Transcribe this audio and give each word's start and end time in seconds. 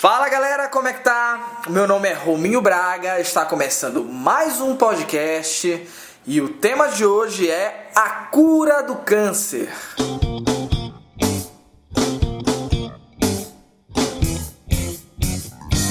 Fala 0.00 0.30
galera, 0.30 0.66
como 0.66 0.88
é 0.88 0.94
que 0.94 1.04
tá? 1.04 1.60
Meu 1.68 1.86
nome 1.86 2.08
é 2.08 2.14
Rominho 2.14 2.62
Braga, 2.62 3.20
está 3.20 3.44
começando 3.44 4.02
mais 4.02 4.58
um 4.58 4.74
podcast 4.74 5.86
e 6.26 6.40
o 6.40 6.54
tema 6.54 6.88
de 6.88 7.04
hoje 7.04 7.50
é 7.50 7.90
a 7.94 8.08
cura 8.08 8.82
do 8.82 8.96
câncer. 8.96 9.70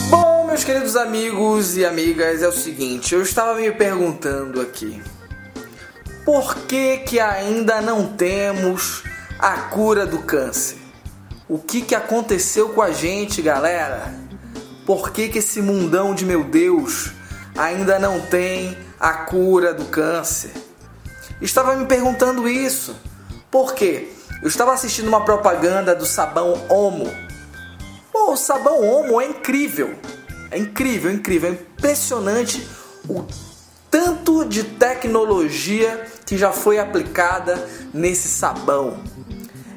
Bom, 0.10 0.46
meus 0.48 0.64
queridos 0.64 0.96
amigos 0.96 1.78
e 1.78 1.86
amigas, 1.86 2.41
é 2.41 2.48
o 2.48 2.52
seguinte, 2.52 3.14
eu 3.14 3.21
estava 3.21 3.54
me 3.54 3.71
perguntando 3.71 4.60
aqui, 4.60 5.00
por 6.26 6.55
que 6.66 6.98
que 6.98 7.20
ainda 7.20 7.80
não 7.80 8.07
temos 8.07 9.04
a 9.38 9.55
cura 9.70 10.07
do 10.07 10.18
câncer? 10.23 10.79
O 11.50 11.57
que, 11.57 11.81
que 11.81 11.95
aconteceu 11.95 12.70
com 12.70 12.79
a 12.79 12.91
gente, 12.91 13.41
galera? 13.41 14.13
Por 14.86 15.09
que, 15.09 15.29
que 15.29 15.39
esse 15.39 15.63
mundão 15.63 16.13
de 16.13 16.23
meu 16.23 16.44
Deus 16.44 17.12
ainda 17.58 17.98
não 17.98 18.22
tem 18.22 18.77
a 18.99 19.13
cura 19.13 19.73
do 19.73 19.85
câncer? 19.85 20.52
Estava 21.41 21.75
me 21.75 21.88
perguntando 21.88 22.48
isso. 22.48 22.95
Por 23.49 23.73
quê? 23.73 24.09
Eu 24.44 24.48
estava 24.48 24.73
assistindo 24.73 25.08
uma 25.08 25.25
propaganda 25.25 25.95
do 25.95 26.05
sabão 26.05 26.53
Omo. 26.70 27.12
Pô, 28.13 28.34
o 28.34 28.38
sabão 28.38 28.88
Omo 28.88 29.20
é 29.20 29.25
incrível. 29.25 29.97
É 30.52 30.58
incrível, 30.59 31.11
incrível. 31.11 31.50
É 31.50 31.53
impressionante 31.53 32.70
o 33.09 33.25
tanto 33.89 34.45
de 34.45 34.63
tecnologia 34.63 36.05
que 36.27 36.38
já 36.38 36.52
foi 36.52 36.77
aplicada 36.77 37.67
nesse 37.91 38.27
sabão. 38.27 39.02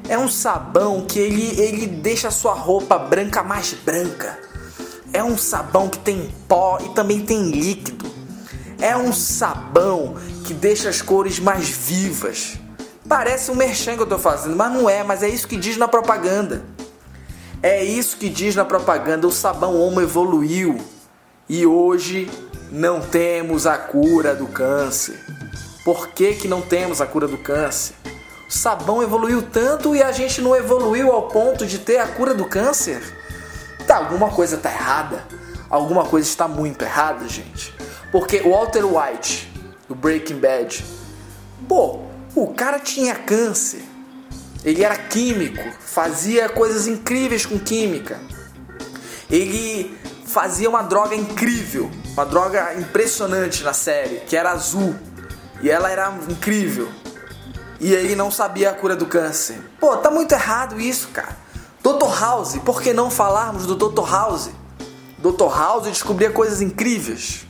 É 0.07 0.17
um 0.17 0.27
sabão 0.27 1.05
que 1.05 1.17
ele, 1.17 1.59
ele 1.59 1.87
deixa 1.87 2.27
a 2.27 2.31
sua 2.31 2.53
roupa 2.53 2.97
branca 2.97 3.41
mais 3.41 3.73
branca. 3.73 4.37
É 5.13 5.23
um 5.23 5.37
sabão 5.37 5.89
que 5.89 5.99
tem 5.99 6.33
pó 6.47 6.77
e 6.83 6.89
também 6.89 7.21
tem 7.21 7.49
líquido. 7.51 8.11
É 8.81 8.97
um 8.97 9.13
sabão 9.13 10.15
que 10.45 10.53
deixa 10.53 10.89
as 10.89 11.01
cores 11.01 11.39
mais 11.39 11.69
vivas. 11.69 12.57
Parece 13.07 13.49
um 13.49 13.55
merchan 13.55 13.95
que 13.95 14.01
eu 14.01 14.07
tô 14.07 14.17
fazendo, 14.19 14.55
mas 14.55 14.73
não 14.73 14.89
é, 14.89 15.03
mas 15.03 15.23
é 15.23 15.29
isso 15.29 15.47
que 15.47 15.55
diz 15.55 15.77
na 15.77 15.87
propaganda. 15.87 16.65
É 17.61 17.81
isso 17.81 18.17
que 18.17 18.27
diz 18.27 18.55
na 18.55 18.65
propaganda. 18.65 19.25
O 19.25 19.31
sabão 19.31 19.79
Omo 19.79 20.01
evoluiu 20.01 20.79
e 21.47 21.65
hoje 21.65 22.29
não 22.69 22.99
temos 22.99 23.65
a 23.65 23.77
cura 23.77 24.35
do 24.35 24.47
câncer. 24.47 25.17
Por 25.85 26.09
que, 26.09 26.33
que 26.33 26.47
não 26.47 26.61
temos 26.61 26.99
a 26.99 27.05
cura 27.05 27.27
do 27.27 27.37
câncer? 27.37 27.95
Sabão 28.53 29.01
evoluiu 29.01 29.41
tanto 29.41 29.95
e 29.95 30.03
a 30.03 30.11
gente 30.11 30.39
não 30.39 30.55
evoluiu 30.55 31.11
ao 31.11 31.23
ponto 31.23 31.65
de 31.65 31.79
ter 31.79 31.97
a 31.97 32.07
cura 32.07 32.35
do 32.35 32.45
câncer? 32.45 33.01
Tá, 33.87 33.97
alguma 33.97 34.29
coisa 34.29 34.57
tá 34.57 34.71
errada. 34.71 35.25
Alguma 35.69 36.05
coisa 36.05 36.27
está 36.27 36.47
muito 36.47 36.83
errada, 36.83 37.27
gente. 37.27 37.73
Porque 38.11 38.41
o 38.41 38.51
Walter 38.51 38.85
White, 38.85 39.51
do 39.89 39.95
Breaking 39.95 40.37
Bad, 40.37 40.85
pô, 41.67 42.01
o 42.35 42.53
cara 42.53 42.79
tinha 42.79 43.15
câncer. 43.15 43.83
Ele 44.63 44.83
era 44.83 44.95
químico, 44.95 45.63
fazia 45.79 46.47
coisas 46.47 46.87
incríveis 46.87 47.45
com 47.45 47.57
química. 47.57 48.21
Ele 49.31 49.97
fazia 50.27 50.69
uma 50.69 50.83
droga 50.83 51.15
incrível, 51.15 51.89
uma 52.13 52.25
droga 52.25 52.75
impressionante 52.75 53.63
na 53.63 53.73
série, 53.73 54.17
que 54.27 54.37
era 54.37 54.51
azul. 54.51 54.95
E 55.61 55.71
ela 55.71 55.89
era 55.89 56.13
incrível 56.29 56.87
e 57.83 57.93
ele 57.93 58.15
não 58.15 58.31
sabia 58.31 58.69
a 58.69 58.73
cura 58.73 58.95
do 58.95 59.05
câncer. 59.05 59.59
Pô, 59.77 59.97
tá 59.97 60.09
muito 60.09 60.31
errado 60.31 60.79
isso, 60.79 61.09
cara. 61.09 61.35
Dr. 61.83 62.17
House, 62.17 62.57
por 62.59 62.81
que 62.81 62.93
não 62.93 63.11
falarmos 63.11 63.65
do 63.65 63.75
Dr. 63.75 64.09
House? 64.09 64.51
Dr. 65.19 65.53
House 65.53 65.83
descobria 65.83 66.31
coisas 66.31 66.61
incríveis, 66.61 67.45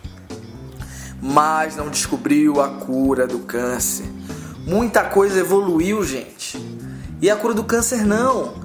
mas 1.21 1.75
não 1.75 1.87
descobriu 1.87 2.59
a 2.59 2.67
cura 2.67 3.27
do 3.27 3.39
câncer. 3.39 4.11
Muita 4.65 5.03
coisa 5.03 5.39
evoluiu, 5.39 6.03
gente. 6.03 6.57
E 7.22 7.29
a 7.29 7.35
cura 7.35 7.53
do 7.53 7.63
câncer 7.63 8.03
não. 8.03 8.55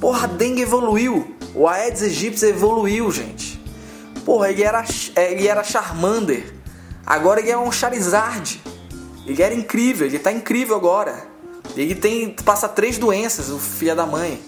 Porra, 0.00 0.24
a 0.24 0.26
dengue 0.26 0.62
evoluiu. 0.62 1.36
O 1.54 1.68
Aedes 1.68 2.02
aegypti 2.02 2.46
evoluiu, 2.46 3.10
gente. 3.10 3.62
Porra, 4.24 4.50
ele 4.50 4.62
era, 4.62 4.82
ele 5.16 5.46
era 5.46 5.62
Charmander. 5.62 6.54
Agora 7.04 7.40
ele 7.40 7.50
é 7.50 7.58
um 7.58 7.70
Charizard. 7.70 8.62
Ele 9.26 9.42
era 9.42 9.54
incrível, 9.54 10.06
ele 10.06 10.18
tá 10.18 10.32
incrível 10.32 10.76
agora. 10.76 11.26
Ele 11.76 11.94
tem 11.94 12.30
passa 12.44 12.68
três 12.68 12.98
doenças, 12.98 13.50
o 13.50 13.58
filho 13.58 13.94
da 13.94 14.06
mãe. 14.06 14.42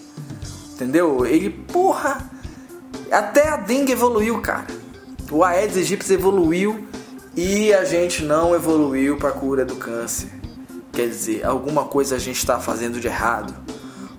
Entendeu? 0.72 1.24
Ele, 1.24 1.50
porra, 1.50 2.30
até 3.10 3.48
a 3.48 3.56
dengue 3.56 3.92
evoluiu, 3.92 4.40
cara. 4.40 4.66
O 5.30 5.44
Aedes 5.44 5.76
aegypti 5.76 6.12
evoluiu 6.12 6.86
e 7.36 7.72
a 7.72 7.84
gente 7.84 8.22
não 8.24 8.54
evoluiu 8.54 9.16
para 9.16 9.30
cura 9.32 9.64
do 9.64 9.76
câncer. 9.76 10.28
Quer 10.92 11.08
dizer, 11.08 11.44
alguma 11.44 11.84
coisa 11.84 12.16
a 12.16 12.18
gente 12.18 12.38
está 12.38 12.58
fazendo 12.58 13.00
de 13.00 13.06
errado. 13.06 13.54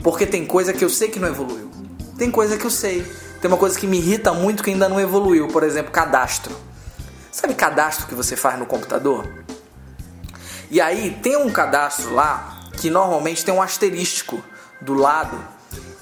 Porque 0.04 0.26
tem 0.26 0.46
coisa 0.46 0.74
que 0.74 0.84
eu 0.84 0.90
sei 0.90 1.10
que 1.10 1.20
não 1.20 1.28
evoluiu. 1.28 1.70
Tem 2.18 2.32
coisa 2.32 2.58
que 2.58 2.66
eu 2.66 2.72
sei. 2.72 3.06
Tem 3.42 3.50
uma 3.50 3.58
coisa 3.58 3.78
que 3.78 3.86
me 3.86 3.98
irrita 3.98 4.34
muito 4.34 4.64
que 4.64 4.72
ainda 4.72 4.90
não 4.90 5.00
evoluiu. 5.00 5.48
Por 5.48 5.64
exemplo, 5.64 5.92
cadastro. 5.92 6.56
Sabe 7.32 7.54
cadastro 7.54 8.08
que 8.08 8.16
você 8.16 8.36
faz 8.36 8.58
no 8.58 8.66
computador? 8.66 9.28
E 10.70 10.82
aí 10.82 11.18
tem 11.22 11.38
um 11.38 11.50
cadastro 11.50 12.14
lá 12.14 12.60
que 12.78 12.90
normalmente 12.90 13.46
tem 13.46 13.54
um 13.54 13.62
asterístico 13.62 14.44
do 14.82 14.94
lado, 14.94 15.38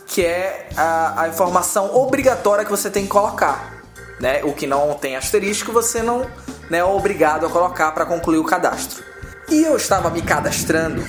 que 0.07 0.25
é 0.25 0.69
a, 0.75 1.23
a 1.23 1.29
informação 1.29 1.95
obrigatória 1.95 2.65
que 2.65 2.71
você 2.71 2.89
tem 2.89 3.03
que 3.03 3.09
colocar. 3.09 3.83
Né? 4.19 4.43
O 4.43 4.53
que 4.53 4.67
não 4.67 4.93
tem 4.93 5.15
asterístico 5.15 5.71
você 5.71 6.01
não 6.01 6.29
né, 6.69 6.77
é 6.77 6.83
obrigado 6.83 7.45
a 7.45 7.49
colocar 7.49 7.91
para 7.91 8.05
concluir 8.05 8.37
o 8.37 8.43
cadastro. 8.43 9.03
E 9.49 9.63
eu 9.63 9.75
estava 9.75 10.09
me 10.09 10.21
cadastrando 10.21 11.05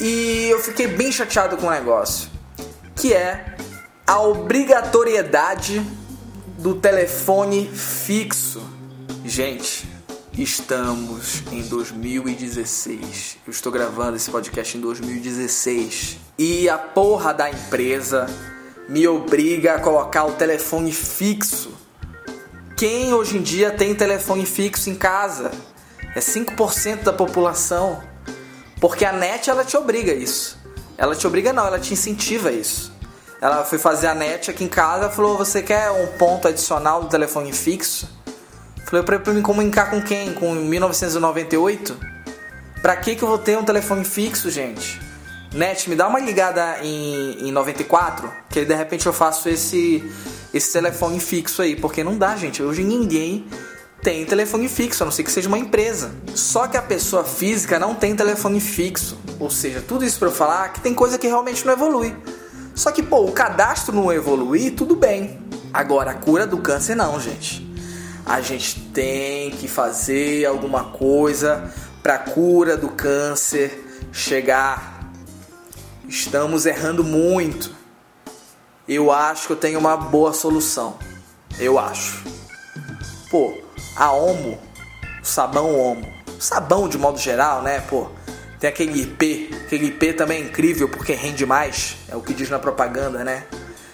e 0.00 0.48
eu 0.50 0.58
fiquei 0.58 0.88
bem 0.88 1.12
chateado 1.12 1.56
com 1.56 1.68
o 1.68 1.70
negócio, 1.70 2.28
que 2.96 3.14
é 3.14 3.54
a 4.06 4.20
obrigatoriedade 4.20 5.80
do 6.58 6.74
telefone 6.74 7.70
fixo. 7.72 8.62
Gente, 9.24 9.88
Estamos 10.36 11.42
em 11.52 11.60
2016. 11.60 13.36
Eu 13.46 13.50
estou 13.50 13.70
gravando 13.70 14.16
esse 14.16 14.30
podcast 14.30 14.78
em 14.78 14.80
2016. 14.80 16.16
E 16.38 16.70
a 16.70 16.78
porra 16.78 17.34
da 17.34 17.50
empresa 17.50 18.26
me 18.88 19.06
obriga 19.06 19.74
a 19.74 19.78
colocar 19.78 20.24
o 20.24 20.32
telefone 20.32 20.90
fixo. 20.90 21.70
Quem 22.78 23.12
hoje 23.12 23.36
em 23.36 23.42
dia 23.42 23.72
tem 23.72 23.94
telefone 23.94 24.46
fixo 24.46 24.88
em 24.88 24.94
casa? 24.94 25.50
É 26.16 26.18
5% 26.20 27.02
da 27.02 27.12
população. 27.12 28.02
Porque 28.80 29.04
a 29.04 29.12
net 29.12 29.50
ela 29.50 29.66
te 29.66 29.76
obriga 29.76 30.12
a 30.12 30.16
isso. 30.16 30.58
Ela 30.96 31.14
te 31.14 31.26
obriga 31.26 31.52
não, 31.52 31.66
ela 31.66 31.78
te 31.78 31.92
incentiva 31.92 32.48
a 32.48 32.52
isso. 32.52 32.90
Ela 33.38 33.64
foi 33.64 33.78
fazer 33.78 34.06
a 34.06 34.14
net 34.14 34.50
aqui 34.50 34.64
em 34.64 34.68
casa 34.68 35.10
falou: 35.10 35.36
"Você 35.36 35.60
quer 35.62 35.90
um 35.90 36.06
ponto 36.16 36.48
adicional 36.48 37.02
do 37.02 37.08
telefone 37.08 37.52
fixo?" 37.52 38.21
Falei 38.92 39.06
pra, 39.06 39.18
pra 39.18 39.32
me 39.32 39.40
comunicar 39.40 39.88
com 39.88 40.02
quem? 40.02 40.34
Com 40.34 40.54
1998? 40.54 41.96
Pra 42.82 42.94
que 42.94 43.16
que 43.16 43.22
eu 43.22 43.28
vou 43.28 43.38
ter 43.38 43.56
um 43.56 43.64
telefone 43.64 44.04
fixo, 44.04 44.50
gente? 44.50 45.00
Net, 45.54 45.88
me 45.88 45.96
dá 45.96 46.06
uma 46.06 46.20
ligada 46.20 46.76
em, 46.82 47.48
em 47.48 47.52
94, 47.52 48.30
que 48.50 48.66
de 48.66 48.74
repente 48.74 49.06
eu 49.06 49.12
faço 49.14 49.48
esse, 49.48 50.04
esse 50.52 50.70
telefone 50.74 51.18
fixo 51.20 51.62
aí. 51.62 51.74
Porque 51.74 52.04
não 52.04 52.18
dá, 52.18 52.36
gente. 52.36 52.62
Hoje 52.62 52.84
ninguém 52.84 53.46
tem 54.02 54.26
telefone 54.26 54.68
fixo, 54.68 55.02
a 55.02 55.06
não 55.06 55.10
ser 55.10 55.22
que 55.22 55.32
seja 55.32 55.48
uma 55.48 55.58
empresa. 55.58 56.12
Só 56.34 56.68
que 56.68 56.76
a 56.76 56.82
pessoa 56.82 57.24
física 57.24 57.78
não 57.78 57.94
tem 57.94 58.14
telefone 58.14 58.60
fixo. 58.60 59.18
Ou 59.40 59.48
seja, 59.48 59.80
tudo 59.80 60.04
isso 60.04 60.18
para 60.18 60.28
eu 60.28 60.32
falar 60.32 60.68
que 60.68 60.82
tem 60.82 60.92
coisa 60.92 61.18
que 61.18 61.26
realmente 61.26 61.64
não 61.64 61.72
evolui. 61.72 62.14
Só 62.74 62.92
que, 62.92 63.02
pô, 63.02 63.24
o 63.24 63.32
cadastro 63.32 63.96
não 63.96 64.12
evoluir, 64.12 64.74
tudo 64.74 64.94
bem. 64.94 65.40
Agora, 65.72 66.10
a 66.10 66.14
cura 66.14 66.46
do 66.46 66.58
câncer 66.58 66.94
não, 66.94 67.18
gente 67.18 67.71
a 68.24 68.40
gente 68.40 68.80
tem 68.90 69.50
que 69.50 69.68
fazer 69.68 70.46
alguma 70.46 70.84
coisa 70.84 71.72
para 72.02 72.14
a 72.14 72.18
cura 72.18 72.76
do 72.76 72.88
câncer 72.88 74.08
chegar. 74.12 75.10
Estamos 76.08 76.66
errando 76.66 77.02
muito. 77.02 77.74
Eu 78.86 79.10
acho 79.10 79.46
que 79.46 79.52
eu 79.52 79.56
tenho 79.56 79.78
uma 79.78 79.96
boa 79.96 80.32
solução. 80.32 80.98
Eu 81.58 81.78
acho. 81.78 82.22
Pô, 83.30 83.56
a 83.96 84.12
Omo, 84.12 84.58
sabão 85.22 85.78
Omo, 85.78 86.12
sabão 86.38 86.88
de 86.88 86.98
modo 86.98 87.18
geral, 87.18 87.62
né, 87.62 87.80
pô, 87.80 88.08
tem 88.58 88.68
aquele 88.68 89.02
IP, 89.02 89.50
aquele 89.64 89.86
IP 89.86 90.12
também 90.12 90.42
é 90.42 90.46
incrível 90.46 90.88
porque 90.88 91.14
rende 91.14 91.46
mais, 91.46 91.96
é 92.08 92.16
o 92.16 92.20
que 92.20 92.34
diz 92.34 92.50
na 92.50 92.58
propaganda, 92.58 93.24
né? 93.24 93.44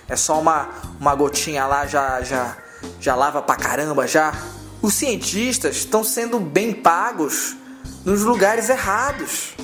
É 0.08 0.16
só 0.16 0.40
uma, 0.40 0.68
uma 0.98 1.14
gotinha 1.14 1.66
lá 1.66 1.86
já 1.86 2.20
já 2.22 2.56
já 3.00 3.14
lava 3.14 3.42
pra 3.42 3.56
caramba 3.56 4.06
já. 4.06 4.32
Os 4.80 4.94
cientistas 4.94 5.76
estão 5.76 6.04
sendo 6.04 6.38
bem 6.38 6.72
pagos 6.72 7.56
nos 8.04 8.22
lugares 8.22 8.68
errados. 8.68 9.54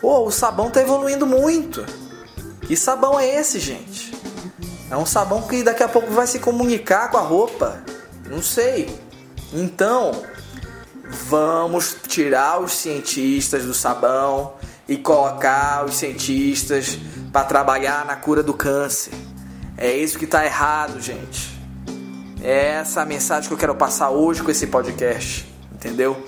Pô, 0.00 0.26
o 0.26 0.30
sabão 0.30 0.70
tá 0.70 0.80
evoluindo 0.80 1.26
muito. 1.26 1.84
Que 2.62 2.76
sabão 2.76 3.18
é 3.18 3.28
esse, 3.38 3.60
gente? 3.60 4.12
É 4.90 4.96
um 4.96 5.06
sabão 5.06 5.42
que 5.42 5.62
daqui 5.62 5.82
a 5.82 5.88
pouco 5.88 6.10
vai 6.10 6.26
se 6.26 6.38
comunicar 6.38 7.10
com 7.10 7.18
a 7.18 7.22
roupa. 7.22 7.82
Não 8.28 8.42
sei. 8.42 8.98
Então, 9.52 10.22
vamos 11.28 11.96
tirar 12.08 12.60
os 12.60 12.72
cientistas 12.72 13.64
do 13.64 13.74
sabão 13.74 14.54
e 14.88 14.96
colocar 14.96 15.84
os 15.84 15.96
cientistas 15.96 16.98
para 17.32 17.44
trabalhar 17.44 18.04
na 18.04 18.16
cura 18.16 18.42
do 18.42 18.54
câncer. 18.54 19.12
É 19.76 19.92
isso 19.94 20.18
que 20.18 20.24
está 20.24 20.44
errado, 20.44 21.00
gente. 21.00 21.51
É 22.44 22.70
essa 22.80 23.02
a 23.02 23.06
mensagem 23.06 23.46
que 23.46 23.54
eu 23.54 23.58
quero 23.58 23.74
passar 23.76 24.10
hoje 24.10 24.42
com 24.42 24.50
esse 24.50 24.66
podcast, 24.66 25.48
entendeu? 25.72 26.26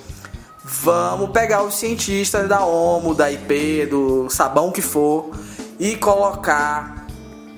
Vamos 0.65 1.31
pegar 1.31 1.65
os 1.65 1.75
cientistas 1.75 2.49
da 2.49 2.65
OMO, 2.65 3.17
da 3.17 3.33
IP, 3.33 3.87
do 3.87 4.31
sabão 4.31 4.71
que 4.71 4.81
for 4.81 5.33
e 5.77 5.97
colocar 5.97 7.05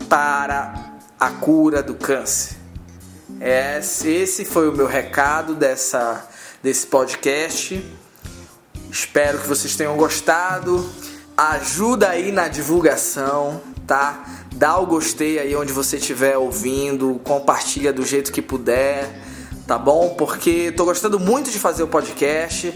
para 0.08 0.96
a 1.20 1.28
cura 1.28 1.82
do 1.82 1.94
câncer. 1.96 2.56
Esse 3.38 4.46
foi 4.46 4.70
o 4.70 4.72
meu 4.72 4.86
recado 4.86 5.54
dessa, 5.54 6.26
desse 6.62 6.86
podcast. 6.86 7.84
Espero 8.90 9.38
que 9.38 9.46
vocês 9.46 9.76
tenham 9.76 9.98
gostado. 9.98 10.90
Ajuda 11.36 12.08
aí 12.08 12.32
na 12.32 12.48
divulgação, 12.48 13.60
tá? 13.86 14.24
Dá 14.56 14.78
o 14.78 14.86
gostei 14.86 15.38
aí 15.38 15.54
onde 15.54 15.70
você 15.70 15.98
estiver 15.98 16.38
ouvindo, 16.38 17.20
compartilha 17.22 17.92
do 17.92 18.02
jeito 18.06 18.32
que 18.32 18.40
puder, 18.40 19.06
tá 19.66 19.76
bom? 19.76 20.14
Porque 20.16 20.72
tô 20.72 20.86
gostando 20.86 21.20
muito 21.20 21.50
de 21.50 21.58
fazer 21.58 21.82
o 21.82 21.86
podcast, 21.86 22.72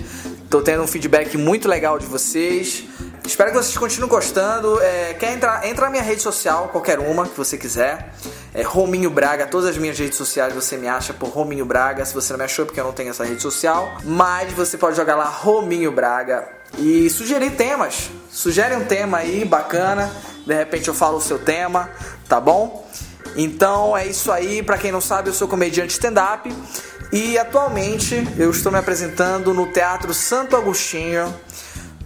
tô 0.50 0.60
tendo 0.60 0.82
um 0.82 0.86
feedback 0.86 1.38
muito 1.38 1.66
legal 1.66 1.98
de 1.98 2.04
vocês. 2.04 2.84
Espero 3.24 3.50
que 3.50 3.56
vocês 3.56 3.78
continuem 3.78 4.10
gostando. 4.10 4.78
É, 4.78 5.14
quer 5.14 5.32
entrar? 5.32 5.66
Entra 5.66 5.86
na 5.86 5.90
minha 5.90 6.02
rede 6.02 6.20
social, 6.20 6.68
qualquer 6.68 6.98
uma 6.98 7.26
que 7.26 7.34
você 7.34 7.56
quiser. 7.56 8.12
É 8.52 8.60
Rominho 8.60 9.08
Braga, 9.08 9.46
todas 9.46 9.70
as 9.70 9.78
minhas 9.78 9.98
redes 9.98 10.18
sociais 10.18 10.52
você 10.52 10.76
me 10.76 10.86
acha 10.86 11.14
por 11.14 11.30
Rominho 11.30 11.64
Braga. 11.64 12.04
Se 12.04 12.12
você 12.12 12.34
não 12.34 12.40
me 12.40 12.44
achou, 12.44 12.66
porque 12.66 12.78
eu 12.78 12.84
não 12.84 12.92
tenho 12.92 13.08
essa 13.08 13.24
rede 13.24 13.40
social. 13.40 13.96
Mas 14.04 14.52
você 14.52 14.76
pode 14.76 14.96
jogar 14.96 15.16
lá 15.16 15.24
Rominho 15.24 15.92
Braga 15.92 16.46
e 16.76 17.08
sugerir 17.08 17.52
temas. 17.52 18.10
Sugere 18.30 18.76
um 18.76 18.84
tema 18.84 19.18
aí 19.18 19.46
bacana. 19.46 20.12
De 20.46 20.54
repente 20.54 20.88
eu 20.88 20.94
falo 20.94 21.18
o 21.18 21.20
seu 21.20 21.38
tema, 21.38 21.90
tá 22.28 22.40
bom? 22.40 22.88
Então 23.36 23.96
é 23.96 24.06
isso 24.06 24.30
aí. 24.32 24.62
Para 24.62 24.78
quem 24.78 24.92
não 24.92 25.00
sabe, 25.00 25.28
eu 25.28 25.34
sou 25.34 25.48
comediante 25.48 25.92
stand-up. 25.92 26.52
E 27.12 27.36
atualmente 27.38 28.26
eu 28.38 28.50
estou 28.50 28.70
me 28.70 28.78
apresentando 28.78 29.52
no 29.52 29.66
Teatro 29.66 30.14
Santo 30.14 30.56
Agostinho 30.56 31.34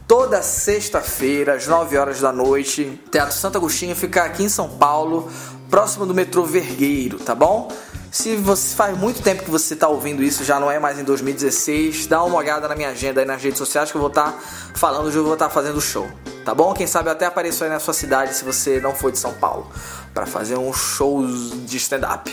toda 0.06 0.42
sexta-feira, 0.42 1.54
às 1.54 1.66
9 1.66 1.96
horas 1.96 2.20
da 2.20 2.32
noite. 2.32 3.00
Teatro 3.10 3.34
Santo 3.34 3.58
Agostinho 3.58 3.96
fica 3.96 4.24
aqui 4.24 4.44
em 4.44 4.48
São 4.48 4.68
Paulo, 4.68 5.30
próximo 5.70 6.06
do 6.06 6.14
metrô 6.14 6.44
Vergueiro, 6.44 7.18
tá 7.18 7.34
bom? 7.34 7.70
Se 8.14 8.36
você 8.36 8.76
faz 8.76 8.96
muito 8.96 9.20
tempo 9.20 9.42
que 9.42 9.50
você 9.50 9.74
está 9.74 9.88
ouvindo 9.88 10.22
isso, 10.22 10.44
já 10.44 10.60
não 10.60 10.70
é 10.70 10.78
mais 10.78 11.00
em 11.00 11.02
2016, 11.02 12.06
dá 12.06 12.22
uma 12.22 12.36
olhada 12.36 12.68
na 12.68 12.76
minha 12.76 12.90
agenda 12.90 13.20
aí 13.20 13.26
nas 13.26 13.42
redes 13.42 13.58
sociais 13.58 13.90
que 13.90 13.96
eu 13.96 14.00
vou 14.00 14.08
estar 14.08 14.30
tá 14.30 14.38
falando, 14.76 15.12
eu 15.12 15.24
vou 15.24 15.32
estar 15.32 15.48
tá 15.48 15.50
fazendo 15.50 15.80
show, 15.80 16.08
tá 16.44 16.54
bom? 16.54 16.72
Quem 16.74 16.86
sabe 16.86 17.08
eu 17.08 17.12
até 17.12 17.26
apareço 17.26 17.64
aí 17.64 17.70
na 17.70 17.80
sua 17.80 17.92
cidade 17.92 18.32
se 18.32 18.44
você 18.44 18.80
não 18.80 18.94
for 18.94 19.10
de 19.10 19.18
São 19.18 19.34
Paulo, 19.34 19.68
para 20.14 20.26
fazer 20.26 20.56
um 20.56 20.72
show 20.72 21.26
de 21.26 21.76
stand-up, 21.76 22.32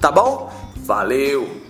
tá 0.00 0.10
bom? 0.10 0.52
Valeu! 0.78 1.63